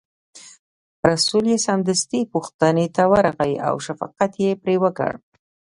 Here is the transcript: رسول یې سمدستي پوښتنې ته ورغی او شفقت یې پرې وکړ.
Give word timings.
رسول 1.09 1.43
یې 1.53 1.57
سمدستي 1.67 2.21
پوښتنې 2.33 2.85
ته 2.95 3.03
ورغی 3.13 3.53
او 3.67 3.75
شفقت 3.85 4.31
یې 4.43 4.51
پرې 4.61 4.75
وکړ. 4.83 5.11